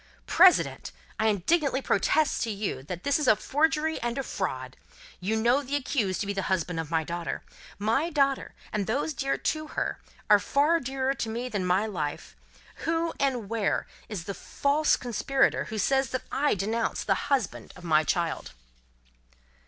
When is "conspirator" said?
14.97-15.65